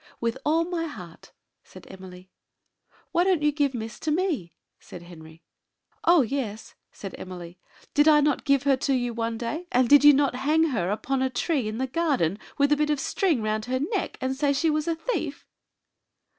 "With 0.19 0.35
all 0.43 0.65
my 0.65 0.85
heart," 0.87 1.31
said 1.63 1.85
Emily. 1.87 2.31
"Why 3.11 3.23
don't 3.23 3.43
you 3.43 3.51
give 3.51 3.75
Miss 3.75 3.99
to 3.99 4.09
me?" 4.09 4.55
said 4.79 5.03
Henry. 5.03 5.43
"Oh, 6.05 6.23
yes!" 6.23 6.73
said 6.91 7.13
Emily. 7.19 7.59
"Did 7.93 8.07
I 8.07 8.19
not 8.19 8.43
give 8.43 8.63
her 8.63 8.75
to 8.77 8.95
you 8.95 9.13
one 9.13 9.37
day; 9.37 9.67
and 9.71 9.87
did 9.87 10.03
you 10.03 10.13
not 10.15 10.37
hang 10.37 10.63
her 10.69 10.89
upon 10.89 11.21
a 11.21 11.29
tree 11.29 11.67
in 11.67 11.77
the 11.77 11.85
garden, 11.85 12.39
with 12.57 12.71
a 12.71 12.77
bit 12.77 12.89
of 12.89 12.99
string 12.99 13.43
round 13.43 13.65
her 13.65 13.79
neck, 13.79 14.17
and 14.21 14.35
say 14.35 14.53
she 14.53 14.71
was 14.71 14.87
a 14.87 14.95
thief?" 14.95 15.45